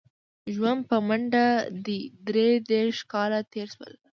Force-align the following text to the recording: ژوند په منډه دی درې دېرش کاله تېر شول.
ژوند 0.53 0.81
په 0.89 0.97
منډه 1.07 1.45
دی 1.85 1.99
درې 2.27 2.49
دېرش 2.69 2.97
کاله 3.11 3.39
تېر 3.51 3.67
شول. 3.75 3.93